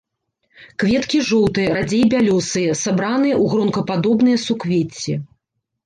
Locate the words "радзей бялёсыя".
1.77-2.71